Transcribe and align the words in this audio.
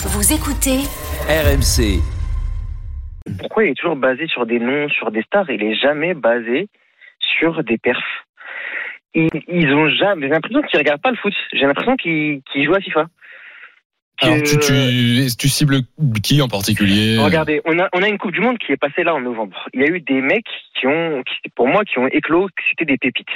Vous 0.00 0.32
écoutez 0.32 0.78
RMC. 1.28 2.00
Pourquoi 3.40 3.64
il 3.64 3.70
est 3.70 3.74
toujours 3.74 3.96
basé 3.96 4.26
sur 4.28 4.46
des 4.46 4.58
noms, 4.60 4.88
sur 4.88 5.10
des 5.10 5.22
stars? 5.22 5.50
Il 5.50 5.62
est 5.62 5.74
jamais 5.74 6.14
basé 6.14 6.68
sur 7.18 7.62
des 7.64 7.78
perfs. 7.78 7.98
Ils, 9.14 9.28
ils 9.48 9.72
ont 9.74 9.88
jamais. 9.88 10.28
J'ai 10.28 10.32
l'impression 10.32 10.62
qu'ils 10.62 10.78
regardent 10.78 11.02
pas 11.02 11.10
le 11.10 11.16
foot. 11.16 11.34
J'ai 11.52 11.66
l'impression 11.66 11.96
qu'ils 11.96 12.42
jouent 12.64 12.74
à 12.74 12.80
FIFA. 12.80 13.06
Alors, 14.20 14.36
Que- 14.36 14.42
tu, 14.42 15.28
tu, 15.30 15.36
tu 15.36 15.48
cibles 15.48 15.80
qui 16.22 16.40
en 16.42 16.48
particulier? 16.48 17.18
Regardez, 17.18 17.60
on 17.64 17.78
a, 17.78 17.88
on 17.92 18.02
a 18.02 18.08
une 18.08 18.18
Coupe 18.18 18.32
du 18.32 18.40
Monde 18.40 18.58
qui 18.58 18.72
est 18.72 18.76
passée 18.76 19.02
là 19.02 19.14
en 19.14 19.20
novembre. 19.20 19.68
Il 19.74 19.80
y 19.80 19.84
a 19.84 19.88
eu 19.88 20.00
des 20.00 20.20
mecs 20.20 20.46
qui 20.78 20.86
ont, 20.86 21.22
qui, 21.24 21.48
pour 21.56 21.68
moi, 21.68 21.84
qui 21.84 21.98
ont 21.98 22.06
éclos, 22.08 22.48
c'était 22.70 22.84
des 22.84 22.98
pépites. 22.98 23.26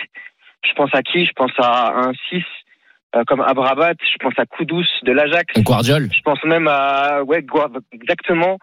Je 0.65 0.73
pense 0.75 0.95
à 0.95 1.03
qui? 1.03 1.27
Je 1.27 1.33
pense 1.33 1.53
à 1.59 1.93
un 1.97 2.13
6 2.31 2.43
euh, 3.15 3.23
comme 3.27 3.41
Abrabat, 3.41 3.95
je 4.01 4.19
pense 4.19 4.35
à 4.39 4.47
Koudous 4.47 4.87
de 5.03 5.13
l'Ajax, 5.13 5.61
Guardiol 5.63 6.09
je 6.13 6.21
pense 6.23 6.43
même 6.45 6.69
à, 6.69 7.23
ouais, 7.25 7.45
exactement. 7.93 8.59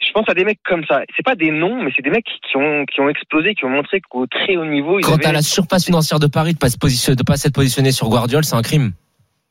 Je 0.00 0.10
pense 0.12 0.28
à 0.28 0.34
des 0.34 0.44
mecs 0.44 0.60
comme 0.64 0.84
ça. 0.86 1.02
C'est 1.16 1.24
pas 1.24 1.34
des 1.34 1.50
noms, 1.50 1.82
mais 1.82 1.90
c'est 1.94 2.02
des 2.02 2.10
mecs 2.10 2.26
qui 2.26 2.56
ont, 2.56 2.84
qui 2.84 3.00
ont 3.00 3.08
explosé, 3.08 3.54
qui 3.54 3.64
ont 3.64 3.70
montré 3.70 4.00
qu'au 4.00 4.26
très 4.26 4.56
haut 4.56 4.66
niveau, 4.66 4.98
ils 4.98 5.04
Quant 5.04 5.14
avaient... 5.14 5.26
à 5.26 5.32
la 5.32 5.42
surface 5.42 5.86
financière 5.86 6.18
de 6.18 6.26
Paris 6.26 6.52
de 6.54 6.58
pas 6.58 6.68
se 6.68 6.76
positionner, 6.76 7.16
de 7.16 7.22
pas 7.22 7.36
s'être 7.36 7.54
positionné 7.54 7.92
sur 7.92 8.08
Guardiol, 8.08 8.44
c'est 8.44 8.56
un 8.56 8.62
crime. 8.62 8.92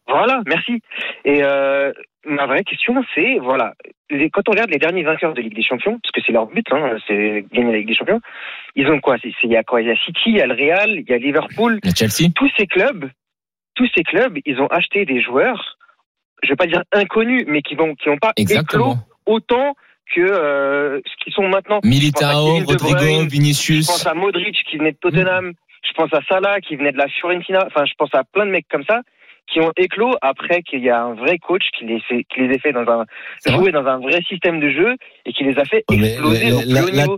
Voilà, 0.07 0.41
merci. 0.45 0.81
Et 1.25 1.43
euh, 1.43 1.91
ma 2.25 2.45
vraie 2.45 2.63
question, 2.63 3.03
c'est 3.15 3.39
voilà, 3.41 3.73
les, 4.11 4.29
quand 4.29 4.41
on 4.47 4.51
regarde 4.51 4.69
les 4.69 4.77
derniers 4.77 5.03
vainqueurs 5.03 5.33
de 5.33 5.41
Ligue 5.41 5.55
des 5.55 5.63
Champions, 5.63 5.97
parce 6.03 6.11
que 6.11 6.21
c'est 6.25 6.33
leur 6.33 6.47
but, 6.47 6.65
hein, 6.71 6.97
c'est 7.07 7.45
gagner 7.51 7.71
la 7.71 7.77
Ligue 7.79 7.87
des 7.87 7.95
Champions. 7.95 8.19
Ils 8.75 8.87
ont 8.87 8.99
quoi? 8.99 9.15
Il 9.23 9.49
y 9.49 9.55
a 9.55 9.63
quoi? 9.63 9.81
Il 9.81 9.87
y 9.87 9.91
a 9.91 9.95
City, 9.95 10.21
il 10.27 10.37
y 10.37 10.41
a 10.41 10.45
le 10.45 10.53
Real, 10.53 10.89
il 10.91 11.09
y 11.09 11.13
a 11.13 11.17
Liverpool. 11.17 11.79
Il 11.83 11.89
y 11.89 11.93
a 11.93 11.95
Chelsea. 11.95 12.31
Tous 12.35 12.51
ces 12.57 12.67
clubs, 12.67 13.09
tous 13.75 13.89
ces 13.95 14.03
clubs, 14.03 14.37
ils 14.45 14.59
ont 14.59 14.67
acheté 14.67 15.05
des 15.05 15.21
joueurs. 15.21 15.77
Je 16.43 16.49
vais 16.49 16.55
pas 16.55 16.67
dire 16.67 16.83
inconnus, 16.91 17.45
mais 17.47 17.61
qui 17.61 17.75
vont, 17.75 17.95
qui 17.95 18.09
n'ont 18.09 18.17
pas 18.17 18.33
éclos 18.35 18.95
autant 19.25 19.75
que 20.13 20.21
euh, 20.21 20.99
ce 21.05 21.23
qu'ils 21.23 21.33
sont 21.33 21.47
maintenant. 21.47 21.79
Militao, 21.83 22.59
Rodrigo, 22.65 22.95
Bruyne, 22.95 23.23
Je 23.23 23.29
Vinicius. 23.29 23.87
pense 23.87 24.05
à 24.05 24.13
Modric 24.13 24.55
qui 24.69 24.77
venait 24.77 24.91
de 24.91 24.97
Tottenham. 24.97 25.53
Je 25.83 25.93
pense 25.93 26.13
à 26.13 26.19
Salah 26.27 26.59
qui 26.59 26.75
venait 26.75 26.91
de 26.91 26.97
la 26.97 27.07
Fiorentina. 27.07 27.65
Enfin, 27.67 27.85
je 27.85 27.93
pense 27.97 28.13
à 28.13 28.23
plein 28.23 28.45
de 28.45 28.51
mecs 28.51 28.67
comme 28.69 28.83
ça 28.85 29.01
qui 29.51 29.59
ont 29.59 29.71
éclos 29.77 30.13
après 30.21 30.61
qu'il 30.63 30.83
y 30.83 30.89
a 30.89 31.03
un 31.03 31.13
vrai 31.13 31.37
coach 31.37 31.63
qui 31.77 31.85
les, 31.85 31.99
fait, 31.99 32.25
qui 32.33 32.41
les 32.41 32.55
ait 32.55 32.59
fait 32.59 32.71
dans 32.71 32.81
un, 32.81 33.05
vrai. 33.45 33.57
jouer 33.57 33.71
dans 33.71 33.85
un 33.85 33.99
vrai 33.99 34.21
système 34.27 34.59
de 34.59 34.69
jeu 34.69 34.95
et 35.25 35.33
qui 35.33 35.43
les 35.43 35.57
a 35.57 35.65
fait 35.65 35.83
mais 35.91 36.13
exploser 36.13 36.51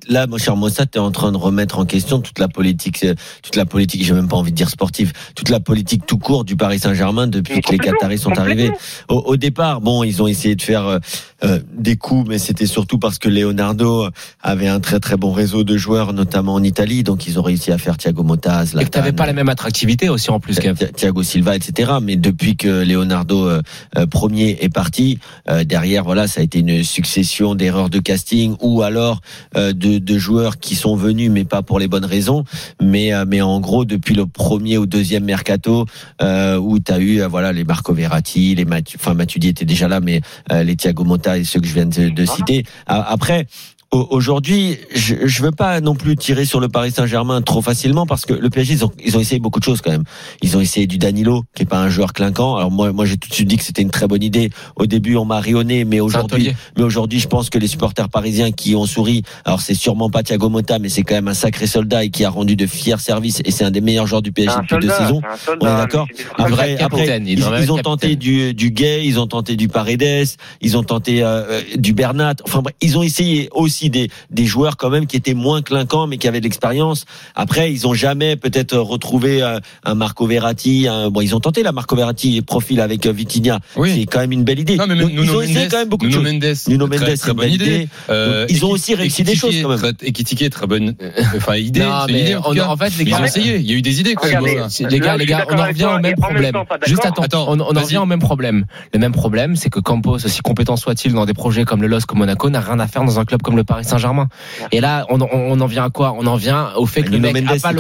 là, 0.09 0.27
mon 0.27 0.37
cher 0.37 0.55
Mossad, 0.55 0.89
t'es 0.89 0.99
en 0.99 1.11
train 1.11 1.31
de 1.31 1.37
remettre 1.37 1.79
en 1.79 1.85
question 1.85 2.19
toute 2.19 2.39
la 2.39 2.47
politique, 2.47 3.03
euh, 3.03 3.13
toute 3.41 3.55
la 3.55 3.65
politique, 3.65 4.03
j'ai 4.03 4.13
même 4.13 4.27
pas 4.27 4.37
envie 4.37 4.51
de 4.51 4.55
dire 4.55 4.69
sportive, 4.69 5.13
toute 5.35 5.49
la 5.49 5.59
politique 5.59 6.05
tout 6.05 6.17
court 6.17 6.43
du 6.43 6.55
Paris 6.55 6.79
Saint-Germain 6.79 7.27
depuis 7.27 7.61
que 7.61 7.71
les 7.71 7.77
Qataris 7.77 8.19
sont 8.19 8.37
arrivés. 8.37 8.71
Au, 9.07 9.19
au 9.19 9.37
départ, 9.37 9.81
bon, 9.81 10.03
ils 10.03 10.21
ont 10.21 10.27
essayé 10.27 10.55
de 10.55 10.61
faire 10.61 10.87
euh, 10.87 10.99
euh, 11.43 11.59
des 11.73 11.95
coups, 11.95 12.27
mais 12.27 12.37
c'était 12.37 12.65
surtout 12.65 12.97
parce 12.97 13.19
que 13.19 13.29
Leonardo 13.29 14.09
avait 14.41 14.67
un 14.67 14.79
très 14.79 14.99
très 14.99 15.17
bon 15.17 15.31
réseau 15.31 15.63
de 15.63 15.77
joueurs, 15.77 16.13
notamment 16.13 16.55
en 16.55 16.63
Italie, 16.63 17.03
donc 17.03 17.27
ils 17.27 17.39
ont 17.39 17.43
réussi 17.43 17.71
à 17.71 17.77
faire 17.77 17.97
Thiago 17.97 18.23
Motta, 18.23 18.61
Et 18.61 18.63
que 18.63 18.69
Zlatan, 18.71 18.89
t'avais 18.89 19.11
pas 19.11 19.25
la 19.25 19.33
même 19.33 19.49
attractivité 19.49 20.09
aussi 20.09 20.29
en 20.31 20.39
plus, 20.39 20.59
Thiago 20.95 21.23
Silva, 21.23 21.55
etc. 21.55 21.93
Mais 22.01 22.14
depuis 22.17 22.55
que 22.55 22.83
Leonardo 22.83 23.47
euh, 23.47 23.61
euh, 23.97 24.07
premier 24.07 24.57
est 24.61 24.69
parti, 24.69 25.19
euh, 25.49 25.63
derrière, 25.63 26.03
voilà, 26.03 26.27
ça 26.27 26.41
a 26.41 26.43
été 26.43 26.59
une 26.59 26.83
succession 26.83 27.55
d'erreurs 27.55 27.89
de 27.89 27.99
casting 27.99 28.55
ou 28.61 28.81
alors 28.81 29.21
euh, 29.55 29.73
de, 29.73 29.97
de 29.97 30.17
joueurs 30.17 30.59
qui 30.59 30.75
sont 30.75 30.95
venus, 30.95 31.29
mais 31.31 31.45
pas 31.45 31.61
pour 31.61 31.79
les 31.79 31.87
bonnes 31.87 32.05
raisons. 32.05 32.43
Mais, 32.81 33.13
euh, 33.13 33.25
mais 33.27 33.41
en 33.41 33.59
gros, 33.59 33.85
depuis 33.85 34.15
le 34.15 34.25
premier 34.25 34.77
ou 34.77 34.85
deuxième 34.85 35.25
mercato, 35.25 35.85
euh, 36.21 36.57
où 36.57 36.79
tu 36.79 36.91
as 36.91 36.99
eu, 36.99 37.21
voilà, 37.23 37.51
les 37.53 37.63
Marco 37.63 37.93
Verratti, 37.93 38.55
les 38.55 38.65
Mathieu, 38.65 38.97
enfin 39.01 39.13
Matuidi 39.13 39.49
était 39.49 39.65
déjà 39.65 39.87
là, 39.87 39.99
mais 39.99 40.21
euh, 40.51 40.63
les 40.63 40.75
Thiago 40.75 41.03
Motta 41.03 41.37
et 41.37 41.43
ceux 41.43 41.59
que 41.59 41.67
je 41.67 41.73
viens 41.73 41.85
de, 41.85 42.09
de 42.09 42.25
citer. 42.25 42.65
Après. 42.87 43.47
Au- 43.95 44.07
Aujourd'hui, 44.15 44.77
je 44.93 45.15
je 45.25 45.43
veux 45.43 45.51
pas 45.51 45.81
non 45.81 45.95
plus 45.95 46.15
tirer 46.15 46.45
sur 46.45 46.59
le 46.59 46.69
Paris 46.69 46.91
Saint-Germain 46.91 47.41
trop 47.41 47.61
facilement 47.61 48.05
parce 48.05 48.25
que 48.25 48.33
le 48.33 48.49
PSG 48.49 48.73
ils 48.73 48.85
ont 48.85 48.91
ils 49.03 49.17
ont 49.17 49.19
essayé 49.19 49.39
beaucoup 49.39 49.59
de 49.59 49.65
choses 49.65 49.81
quand 49.81 49.91
même. 49.91 50.03
Ils 50.41 50.55
ont 50.57 50.61
essayé 50.61 50.87
du 50.87 50.97
Danilo 50.97 51.43
qui 51.55 51.63
est 51.63 51.65
pas 51.65 51.79
un 51.79 51.89
joueur 51.89 52.13
clinquant. 52.13 52.55
Alors 52.55 52.71
moi 52.71 52.91
moi 52.91 53.05
j'ai 53.05 53.17
tout 53.17 53.29
de 53.29 53.33
suite 53.33 53.47
dit 53.47 53.57
que 53.57 53.63
c'était 53.63 53.81
une 53.81 53.91
très 53.91 54.07
bonne 54.07 54.23
idée. 54.23 54.49
Au 54.75 54.85
début 54.85 55.15
on 55.15 55.25
m'a 55.25 55.39
rionné 55.39 55.85
mais 55.85 55.99
aujourd'hui 55.99 56.47
mais 56.77 56.83
aujourd'hui 56.83 57.19
je 57.19 57.27
pense 57.27 57.49
que 57.49 57.57
les 57.59 57.67
supporters 57.67 58.09
parisiens 58.09 58.51
qui 58.51 58.75
ont 58.75 58.85
souri 58.85 59.23
alors 59.45 59.61
c'est 59.61 59.75
sûrement 59.75 60.09
pas 60.09 60.23
Thiago 60.23 60.49
Motta 60.49 60.79
mais 60.79 60.89
c'est 60.89 61.03
quand 61.03 61.15
même 61.15 61.27
un 61.27 61.33
sacré 61.33 61.67
soldat 61.67 62.03
et 62.03 62.09
qui 62.09 62.23
a 62.25 62.29
rendu 62.29 62.55
de 62.55 62.65
fiers 62.67 62.97
services 62.99 63.41
et 63.45 63.51
c'est 63.51 63.63
un 63.63 63.71
des 63.71 63.81
meilleurs 63.81 64.07
joueurs 64.07 64.21
du 64.21 64.31
PSG 64.31 64.55
depuis 64.61 64.77
deux 64.87 64.89
saisons. 64.93 65.21
On 65.61 65.65
est 65.65 65.77
d'accord 65.77 66.07
Après, 66.37 66.77
après, 66.81 67.17
il 67.25 67.39
ils, 67.39 67.71
ont 67.71 67.77
tenté 67.77 68.15
du, 68.15 68.53
du 68.53 68.71
Gay, 68.71 69.05
ils 69.05 69.19
ont 69.19 69.27
tenté 69.27 69.55
du 69.55 69.67
Paredes, 69.67 70.27
ils 70.61 70.77
ont 70.77 70.83
tenté 70.83 71.23
euh, 71.23 71.43
euh, 71.49 71.61
du 71.77 71.93
Bernat. 71.93 72.35
Enfin, 72.45 72.61
bref, 72.61 72.75
ils 72.81 72.97
ont 72.97 73.03
essayé 73.03 73.49
aussi 73.53 73.84
des, 73.89 74.09
des 74.31 74.45
joueurs 74.45 74.77
quand 74.77 74.89
même 74.89 75.05
qui 75.07 75.15
étaient 75.17 75.33
moins 75.33 75.61
clinquants, 75.61 76.07
mais 76.07 76.17
qui 76.17 76.27
avaient 76.27 76.39
de 76.39 76.45
l'expérience. 76.45 77.05
Après, 77.35 77.71
ils 77.71 77.87
ont 77.87 77.93
jamais 77.93 78.35
peut-être 78.35 78.77
retrouvé 78.77 79.41
euh, 79.41 79.59
un 79.83 79.95
Marco 79.95 80.25
Verratti. 80.27 80.87
Un, 80.87 81.09
bon, 81.09 81.21
ils 81.21 81.35
ont 81.35 81.39
tenté 81.39 81.63
la 81.63 81.71
Marco 81.71 81.95
Verratti 81.95 82.41
profil 82.41 82.79
avec 82.81 83.05
euh, 83.05 83.11
Vitinha. 83.11 83.59
Oui. 83.75 83.93
C'est 83.95 84.05
quand 84.05 84.19
même 84.19 84.31
une 84.31 84.43
belle 84.43 84.59
idée. 84.59 84.75
Non, 84.77 84.85
mais 84.87 84.95
Donc, 84.95 85.09
Nuno 85.11 85.23
ils 85.23 85.31
ont 85.31 85.41
essayé 85.41 85.59
Mendes, 85.59 85.71
quand 85.71 85.77
même 85.79 85.89
beaucoup 85.89 86.05
Nuno 86.05 86.17
de 86.21 86.23
choses. 86.25 86.33
Mendes, 86.33 86.55
Nuno 86.67 86.87
très, 86.87 86.97
Mendes, 87.07 87.17
très 87.17 87.33
bonne 87.33 87.45
belle 87.45 87.53
idée. 87.53 87.65
idée. 87.65 87.87
Euh, 88.09 88.45
Ils 88.49 88.65
ont 88.65 88.69
aussi 88.71 88.95
réussi 88.95 89.23
des 89.23 89.35
choses, 89.35 89.55
quand 89.61 89.69
même. 89.69 89.77
très- 89.79 90.07
Ekitike, 90.07 90.49
très 90.49 90.67
bonne, 90.67 90.95
enfin 91.35 91.55
idée. 91.55 91.79
Non, 91.81 92.05
mais 92.07 92.21
idée, 92.21 92.35
en 92.35 92.77
fait, 92.77 92.89
les 92.97 93.03
Mais 93.03 93.03
ils 93.03 93.09
gars- 93.11 93.21
ont 93.21 93.25
essayé. 93.25 93.55
Il 93.57 93.69
y 93.69 93.73
a 93.73 93.77
eu 93.77 93.81
des 93.81 93.99
idées 93.99 94.15
quand 94.15 94.27
même. 94.27 94.37
Regardez, 94.43 94.87
Les 94.89 94.99
gars, 94.99 95.17
les 95.17 95.25
gars, 95.25 95.45
on 95.49 95.57
en 95.57 95.65
revient 95.67 95.85
au 95.85 95.99
même 95.99 96.05
et 96.11 96.15
problème. 96.15 96.55
Juste 96.87 97.05
attends, 97.05 97.45
on, 97.49 97.59
en 97.59 97.65
revient 97.81 97.97
au 97.97 98.05
même 98.05 98.19
problème. 98.19 98.65
Le 98.93 98.99
même 98.99 99.11
problème, 99.11 99.55
c'est 99.55 99.69
que 99.69 99.79
Campos, 99.79 100.15
aussi 100.15 100.39
compétent 100.41 100.77
soit-il 100.77 101.13
dans 101.13 101.25
des 101.25 101.33
projets 101.33 101.63
comme 101.65 101.81
le 101.81 101.87
LOSC 101.87 102.11
ou 102.13 102.15
Monaco, 102.15 102.49
n'a 102.49 102.59
rien 102.61 102.79
à 102.79 102.87
faire 102.87 103.03
dans 103.03 103.19
un 103.19 103.25
club 103.25 103.41
comme 103.41 103.55
le 103.57 103.63
Paris 103.63 103.74
Saint-Germain. 103.83 104.27
Et 104.71 104.81
là, 104.81 105.05
on, 105.09 105.21
on- 105.21 105.27
on 105.31 105.59
en 105.59 105.65
vient 105.67 105.83
à 105.85 105.89
quoi? 105.89 106.15
On 106.17 106.25
en 106.27 106.35
vient 106.35 106.69
au 106.75 106.85
fait 106.85 107.03
que 107.03 107.11
le 107.11 107.19
mec 107.19 107.33
Mendes, 107.35 107.57
a 107.57 107.59
pas 107.59 107.71
le 107.73 107.79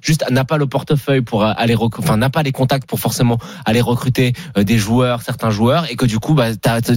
juste 0.00 0.24
n'a 0.30 0.44
pas 0.44 0.56
le 0.56 0.66
portefeuille 0.66 1.22
pour 1.22 1.44
euh, 1.44 1.52
aller 1.56 1.76
enfin 1.76 2.16
n'a 2.16 2.30
pas 2.30 2.42
les 2.42 2.52
contacts 2.52 2.88
pour 2.88 3.00
forcément 3.00 3.38
aller 3.64 3.80
recruter 3.80 4.32
euh, 4.56 4.64
des 4.64 4.78
joueurs, 4.78 5.22
certains 5.22 5.50
joueurs, 5.50 5.90
et 5.90 5.96
que 5.96 6.06
du 6.06 6.18
coup, 6.18 6.34
bah, 6.34 6.48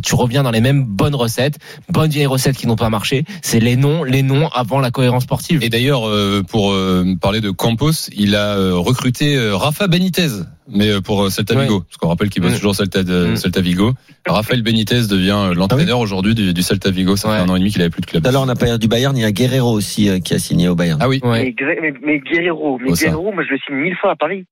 tu 0.04 0.16
reviens 0.16 0.44
dans 0.44 0.52
les 0.52 0.62
mêmes 0.62 0.84
bonnes 0.86 1.16
recettes, 1.16 1.58
bonnes 1.90 2.10
vieilles 2.10 2.26
recettes 2.26 2.58
qui 2.58 2.68
n'ont 2.68 2.76
pas 2.76 2.90
marché. 2.90 3.26
C'est 3.42 3.60
les 3.60 3.76
noms, 3.76 4.04
les 4.04 4.24
noms 4.24 4.48
avant 4.50 4.80
la 4.80 4.92
cohérence 4.92 5.24
sportive. 5.24 5.64
Et 5.64 5.70
d'ailleurs, 5.70 6.08
euh, 6.08 6.44
pour 6.48 6.72
euh, 6.72 7.06
parler 7.20 7.42
de 7.42 7.50
Campos, 7.52 8.10
il 8.16 8.36
a 8.36 8.56
euh, 8.58 8.74
recruté 8.76 9.36
euh, 9.36 9.56
Rafa 9.56 9.88
Benitez, 9.88 10.30
mais 10.72 10.90
euh, 10.92 11.02
pour 11.02 11.24
euh, 11.24 11.30
Celta 11.30 11.56
Ouais. 11.56 11.64
Vigo, 11.64 11.82
parce 11.82 11.98
qu'on 11.98 12.08
rappelle 12.10 12.30
qu'il 12.30 12.42
bosse 12.42 12.54
Mm. 12.54 12.56
toujours 12.58 12.76
Celta, 12.76 13.04
de, 13.04 13.28
Mm. 13.32 13.36
Celta 13.36 13.62
Vigo. 13.62 13.94
Raphaël 14.28 14.62
Benitez 14.64 15.08
devient 15.10 15.36
euh, 15.50 15.54
l'entraîneur 15.54 16.00
aujourd'hui 16.00 16.36
du, 16.36 16.54
du 16.54 16.62
Celta 16.62 16.92
Vigo. 16.92 17.16
Ça 17.16 17.30
Ouais. 17.30 17.36
fait 17.38 17.42
un 17.42 17.50
an 17.50 17.56
et 17.56 17.60
demi 17.60 17.72
qu'il 17.72 17.82
avait 17.82 17.90
plus 17.90 18.02
de 18.02 18.06
club. 18.08 18.24
L'heure, 18.26 18.42
on 18.44 18.50
a 18.50 18.56
parlé 18.56 18.78
du 18.78 18.88
Bayern. 18.88 19.16
Il 19.18 19.22
y 19.22 19.26
a 19.26 19.32
Guerrero 19.32 19.72
aussi 19.72 20.10
euh, 20.10 20.20
qui 20.20 20.34
a 20.34 20.40
signé 20.40 20.68
au 20.70 20.76
Bayern. 20.76 21.00
Ah 21.02 21.08
oui. 21.10 21.20
Ouais. 21.24 21.54
Mais, 21.60 21.78
mais, 21.82 21.94
mais 22.02 22.20
Guerrero, 22.20 22.78
mais 22.80 22.90
Oh. 22.92 22.94
Guerrero, 22.96 23.32
moi 23.32 23.44
je 23.44 23.52
le 23.54 23.58
signe 23.66 23.76
mille 23.78 23.96
fois 23.98 24.12
à 24.12 24.16
Paris. 24.16 24.46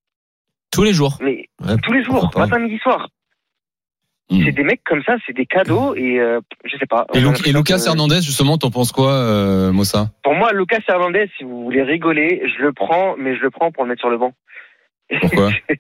Tous 0.72 0.84
les 0.84 0.94
jours. 0.94 1.18
Mais 1.22 1.48
Ouais, 1.66 1.76
tous 1.84 1.94
les 1.94 2.04
jours, 2.04 2.30
pas. 2.32 2.42
matin, 2.46 2.60
midi, 2.60 2.78
soir. 2.84 3.08
Mm. 4.30 4.42
C'est 4.44 4.52
des 4.52 4.64
mecs 4.64 4.82
comme 4.84 5.02
ça, 5.04 5.16
c'est 5.26 5.32
des 5.32 5.46
cadeaux 5.46 5.96
et 5.96 6.20
euh, 6.20 6.42
je 6.66 6.76
sais 6.78 6.86
pas. 6.86 7.08
Et, 7.14 7.22
Lu- 7.22 7.30
Lucas 7.54 7.78
que- 7.78 7.88
Hernandez, 7.88 8.22
justement, 8.22 8.58
t'en 8.58 8.70
penses 8.70 8.92
quoi, 8.92 9.14
euh, 9.14 9.72
Mossa 9.72 10.10
Pour 10.22 10.36
moi, 10.36 10.52
Lucas 10.52 10.80
Hernandez, 10.90 11.30
si 11.38 11.46
vous 11.46 11.64
voulez 11.64 11.82
rigoler, 11.82 12.42
je 12.58 12.62
le 12.62 12.74
prends, 12.74 13.16
mais 13.18 13.38
je 13.38 13.42
le 13.42 13.50
prends 13.50 13.72
pour 13.72 13.84
le 13.86 13.90
mettre 13.90 14.02
sur 14.02 14.10
le 14.10 14.18
banc. 14.18 14.34
Pourquoi? 15.22 15.52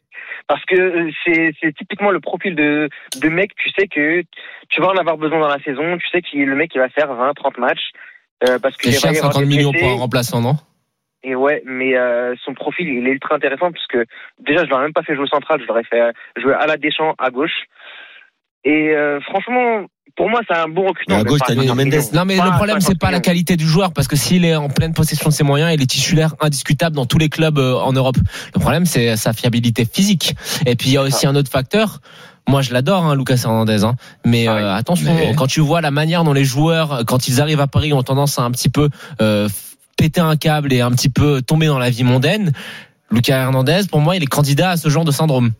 Parce 0.47 0.63
que 0.65 0.75
euh, 0.75 1.11
c'est 1.25 1.53
c'est 1.59 1.75
typiquement 1.75 2.11
le 2.11 2.19
profil 2.19 2.55
de, 2.55 2.89
de 3.21 3.29
mec, 3.29 3.51
tu 3.55 3.69
sais 3.71 3.87
que 3.87 4.23
tu 4.69 4.81
vas 4.81 4.87
en 4.87 4.97
avoir 4.97 5.17
besoin 5.17 5.39
dans 5.39 5.47
la 5.47 5.59
saison, 5.59 5.97
tu 5.97 6.07
sais 6.09 6.21
que 6.21 6.37
le 6.37 6.55
mec 6.55 6.71
il 6.73 6.79
va 6.79 6.89
faire 6.89 7.13
20, 7.13 7.33
30 7.33 7.57
matchs. 7.57 7.91
Euh, 8.47 8.59
parce 8.59 8.77
que 8.77 8.91
C'est 8.91 8.99
cher, 8.99 9.11
y 9.13 9.17
avoir 9.17 9.33
50 9.33 9.49
des 9.49 9.55
millions 9.55 9.73
pour 9.73 9.89
un 9.89 9.95
remplaçant, 9.95 10.41
non? 10.41 10.55
Et 11.23 11.35
ouais, 11.35 11.63
mais 11.65 11.97
euh, 11.97 12.35
son 12.45 12.53
profil 12.53 12.87
il 12.87 13.07
est 13.07 13.11
ultra 13.11 13.35
intéressant 13.35 13.71
puisque 13.71 13.97
déjà 14.39 14.63
je 14.63 14.69
l'aurais 14.69 14.83
même 14.83 14.93
pas 14.93 15.03
fait 15.03 15.15
jouer 15.15 15.23
au 15.23 15.27
central, 15.27 15.59
je 15.61 15.65
l'aurais 15.65 15.83
fait 15.83 15.99
euh, 15.99 16.11
jouer 16.37 16.53
à 16.53 16.67
la 16.67 16.77
Deschamps 16.77 17.15
à 17.17 17.31
gauche. 17.31 17.65
Et 18.63 18.89
euh, 18.95 19.19
franchement, 19.21 19.85
pour 20.15 20.29
moi 20.29 20.41
c'est 20.47 20.55
un 20.57 20.67
bon 20.67 20.87
recrutement. 20.87 21.15
Mais 21.15 21.21
à 21.21 21.23
gauche, 21.23 21.39
t'as 21.45 21.53
Nuno 21.53 21.67
50 21.75 21.77
Mendes. 21.85 22.13
Non, 22.13 22.25
mais 22.25 22.37
Pas 22.37 22.45
le 22.45 22.51
problème, 22.51 22.79
50 22.81 22.87
c'est 22.87 22.99
pas 22.99 23.11
la 23.11 23.19
qualité 23.19 23.55
du 23.55 23.65
joueur, 23.65 23.93
parce 23.93 24.07
que 24.07 24.15
s'il 24.15 24.43
est 24.45 24.55
en 24.55 24.69
pleine 24.69 24.93
possession 24.93 25.29
de 25.29 25.33
ses 25.33 25.43
moyens, 25.43 25.71
il 25.73 25.81
est 25.81 25.85
titulaire 25.87 26.35
indiscutable 26.41 26.95
dans 26.95 27.05
tous 27.05 27.17
les 27.17 27.29
clubs 27.29 27.57
euh, 27.59 27.75
en 27.75 27.93
Europe. 27.93 28.17
Le 28.53 28.59
problème, 28.59 28.85
c'est 28.85 29.15
sa 29.15 29.33
fiabilité 29.33 29.85
physique. 29.85 30.35
Et 30.65 30.75
puis, 30.75 30.89
il 30.89 30.93
y 30.93 30.97
a 30.97 31.01
aussi 31.01 31.27
un 31.27 31.35
autre 31.35 31.51
facteur. 31.51 31.99
Moi, 32.49 32.61
je 32.61 32.71
l'adore, 32.73 33.03
hein, 33.05 33.15
Lucas 33.15 33.41
Hernandez. 33.43 33.83
Hein. 33.83 33.95
Mais 34.25 34.47
Ah 34.47 34.55
euh, 34.55 34.73
attention, 34.75 35.13
Mais- 35.13 35.33
quand 35.35 35.47
tu 35.47 35.59
vois 35.59 35.81
la 35.81 35.91
manière 35.91 36.23
dont 36.23 36.33
les 36.33 36.45
joueurs, 36.45 37.03
quand 37.05 37.27
ils 37.27 37.41
arrivent 37.41 37.59
à 37.59 37.67
Paris, 37.67 37.91
ont 37.93 38.03
tendance 38.03 38.39
à 38.39 38.43
un 38.43 38.51
petit 38.51 38.69
peu 38.69 38.89
euh, 39.21 39.49
péter 39.97 40.21
un 40.21 40.35
câble 40.37 40.71
et 40.73 40.79
un 40.81 40.91
petit 40.91 41.09
peu 41.09 41.41
tomber 41.41 41.67
dans 41.67 41.79
la 41.79 41.89
vie 41.89 42.03
mondaine, 42.05 42.53
Lucas 43.11 43.37
Hernandez, 43.41 43.81
pour 43.91 43.99
moi, 43.99 44.15
il 44.15 44.23
est 44.23 44.27
candidat 44.27 44.71
à 44.71 44.77
ce 44.77 44.87
genre 44.89 45.03
de 45.05 45.11
syndrome. 45.11 45.51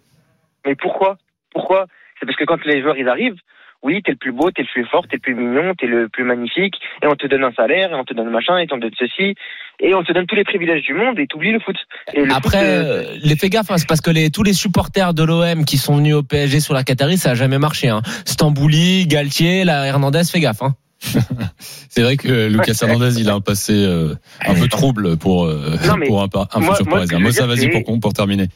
Mais 0.66 0.76
pourquoi? 0.76 1.18
Pourquoi? 1.54 1.86
C'est 2.20 2.26
parce 2.26 2.38
que 2.38 2.46
quand 2.46 2.64
les 2.66 2.82
joueurs 2.82 2.98
ils 2.98 3.08
arrivent, 3.10 3.36
oui, 3.84 4.02
t'es 4.04 4.12
le 4.12 4.18
plus 4.18 4.32
beau, 4.32 4.50
t'es 4.50 4.64
le 4.64 4.68
plus 4.74 4.86
fort, 4.86 5.06
t'es 5.08 5.18
le 5.18 5.22
plus 5.22 5.36
mignon, 5.36 5.74
t'es 5.78 5.86
le 5.86 6.10
plus 6.10 6.24
magnifique, 6.24 6.74
et 7.04 7.08
on 7.08 7.14
te 7.16 7.28
donne 7.28 7.44
un 7.44 7.52
salaire, 7.54 7.92
et 7.92 7.96
on 7.96 8.04
te 8.04 8.14
donne 8.16 8.30
machin, 8.32 8.58
et 8.58 8.66
on 8.72 8.78
te 8.78 8.82
donne 8.82 8.92
ceci, 8.98 9.36
et 9.80 9.94
on 9.94 10.04
te 10.04 10.12
donne 10.14 10.26
tous 10.26 10.34
les 10.36 10.44
privilèges 10.44 10.82
du 10.82 10.96
monde, 10.96 11.20
et 11.20 11.28
t'oublies 11.28 11.52
le 11.52 11.60
foot. 11.60 11.76
Et 12.14 12.26
le 12.26 12.34
Après, 12.34 12.58
foot, 12.58 12.66
euh, 12.66 13.18
les 13.24 13.36
fais 13.36 13.50
gaffe, 13.50 13.70
hein, 13.70 13.78
c'est 13.78 13.88
parce 13.88 14.02
que 14.02 14.10
les, 14.10 14.32
tous 14.32 14.42
les 14.42 14.54
supporters 14.54 15.14
de 15.14 15.24
l'OM 15.24 15.64
qui 15.64 15.78
sont 15.78 15.98
venus 15.98 16.16
au 16.16 16.24
PSG 16.24 16.60
sur 16.60 16.74
la 16.74 16.84
Qatari, 16.84 17.18
ça 17.18 17.32
a 17.32 17.36
jamais 17.36 17.60
marché. 17.60 17.88
Hein. 17.88 18.02
Stambouli, 18.26 19.06
Galtier, 19.06 19.64
la 19.64 19.86
Hernandez, 19.86 20.24
fais 20.32 20.40
gaffe. 20.40 20.64
Hein. 20.64 20.74
C'est 21.60 22.02
vrai 22.02 22.18
que 22.18 22.48
Lucas 22.48 22.74
Hernandez, 22.82 23.20
il 23.22 23.30
a 23.30 23.36
un 23.36 23.42
passé 23.42 23.74
euh, 23.74 24.16
un 24.46 24.56
peu 24.56 24.68
trouble 24.68 25.18
pour 25.18 25.46
euh, 25.46 25.76
Non, 25.88 26.04
pour 26.08 26.24
un, 26.24 26.28
un 26.54 26.60
moi- 26.60 26.74
futur 26.76 26.88
moi, 26.90 26.96
parisien. 26.98 27.20
Mossa, 27.20 27.46
dire, 27.46 27.56
vas-y 27.56 27.84
pour, 27.84 28.00
pour 28.00 28.14
terminer. 28.14 28.48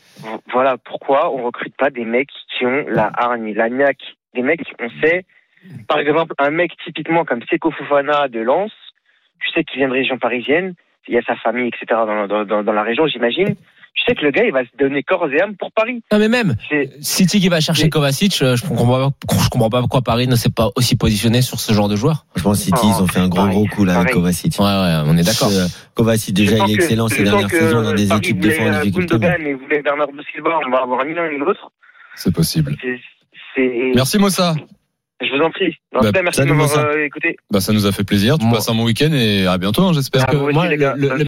voilà 0.51 0.77
pourquoi 0.83 1.31
on 1.31 1.43
recrute 1.45 1.75
pas 1.77 1.91
des 1.91 2.03
mecs 2.03 2.29
la 2.65 3.11
hargne, 3.15 3.53
la 3.53 3.69
niaque, 3.69 4.15
des 4.33 4.41
mecs 4.41 4.61
on 4.81 4.89
sait, 5.01 5.25
par 5.87 5.99
exemple 5.99 6.33
un 6.39 6.49
mec 6.51 6.71
typiquement 6.85 7.25
comme 7.25 7.41
Seko 7.49 7.71
Fofana 7.71 8.27
de 8.27 8.39
Lens, 8.39 8.71
tu 9.39 9.49
sais 9.51 9.63
qu'il 9.63 9.79
vient 9.79 9.87
de 9.89 9.93
région 9.93 10.17
parisienne, 10.17 10.73
il 11.07 11.15
y 11.15 11.17
a 11.17 11.21
sa 11.23 11.35
famille 11.35 11.67
etc 11.67 11.85
dans, 12.05 12.27
dans, 12.27 12.45
dans, 12.45 12.63
dans 12.63 12.73
la 12.73 12.83
région 12.83 13.07
j'imagine, 13.07 13.55
tu 13.93 14.03
sais 14.07 14.15
que 14.15 14.23
le 14.23 14.31
gars 14.31 14.45
il 14.45 14.53
va 14.53 14.63
se 14.63 14.69
donner 14.79 15.03
corps 15.03 15.29
et 15.29 15.41
âme 15.41 15.57
pour 15.57 15.69
Paris. 15.73 16.01
Non 16.13 16.17
mais 16.19 16.29
même 16.29 16.55
C'est 16.69 16.89
City 17.03 17.41
qui 17.41 17.49
va 17.49 17.59
chercher 17.59 17.89
Kovacic, 17.89 18.41
euh, 18.41 18.55
je 18.55 18.65
comprends 18.65 18.87
pas, 18.87 19.09
je 19.43 19.49
comprends 19.49 19.69
pas 19.69 19.79
pourquoi 19.81 20.01
Paris 20.01 20.27
ne 20.27 20.35
s'est 20.37 20.49
pas 20.49 20.69
aussi 20.77 20.95
positionné 20.95 21.41
sur 21.41 21.59
ce 21.59 21.73
genre 21.73 21.89
de 21.89 21.97
joueur. 21.97 22.25
Franchement, 22.31 22.53
City, 22.53 22.79
Oh, 22.83 22.87
ils 22.97 23.03
ont 23.03 23.07
fait 23.07 23.19
un 23.19 23.27
gros 23.27 23.41
pareil, 23.41 23.55
gros 23.57 23.65
coup 23.67 23.83
là 23.83 23.99
avec. 23.99 24.13
Kovacic. 24.13 24.57
Ouais 24.59 24.65
ouais, 24.65 25.01
on 25.05 25.17
est 25.17 25.23
d'accord. 25.25 25.49
Euh, 25.51 25.67
Kovacic 25.93 26.33
déjà 26.33 26.55
Je 26.55 26.63
il 26.67 26.71
est 26.73 26.77
que- 26.77 26.81
excellent 26.83 27.07
ces 27.09 27.17
je 27.17 27.23
dernières 27.23 27.49
que 27.49 27.59
saisons 27.59 27.81
dans 27.81 27.93
des 27.93 28.07
Paris 28.07 28.19
équipes 28.19 28.45
euh, 28.45 28.79
difficulté. 28.81 29.13
Gundogan 29.17 29.41
et 29.45 29.53
voulait 29.55 29.81
Bernardo 29.81 30.13
Silva, 30.31 30.59
on 30.65 30.69
va 30.71 30.77
avoir 30.83 31.05
ni 31.05 31.13
l'un 31.13 31.29
ni 31.29 31.37
l'autre. 31.37 31.69
C'est 32.15 32.33
possible. 32.33 32.75
Merci 33.95 34.17
Mossa. 34.19 34.55
Je 35.23 35.27
vous 35.37 35.43
en 35.43 35.51
prie. 35.51 35.75
En 35.93 35.99
Bah, 35.99 36.07
tout 36.07 36.11
cas, 36.13 36.21
merci 36.23 36.41
de 36.41 36.45
m'avoir 36.45 36.79
euh, 36.79 37.05
écouté. 37.05 37.35
Bah, 37.51 37.61
ça 37.61 37.73
nous 37.73 37.85
a 37.85 37.91
fait 37.91 38.03
plaisir. 38.03 38.39
Tu 38.39 38.45
Moi- 38.45 38.55
passes 38.57 38.69
un 38.69 38.73
bon 38.73 38.85
week-end 38.85 39.11
et 39.13 39.45
à 39.45 39.59
bientôt, 39.59 39.83
hein, 39.83 39.93
j'espère. 39.93 40.25
Ah, 40.27 40.33
vous 40.33 40.45
aussi, 40.45 40.53
Moi, 40.55 40.67
les 40.67 40.77
gars. 40.77 40.95
le- 40.97 41.09
le- 41.09 41.15